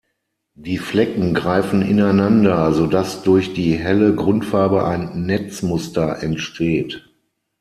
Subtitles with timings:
[0.55, 7.07] Die Flecken greifen ineinander, sodass durch die helle Grundfarbe ein Netzmuster entsteht.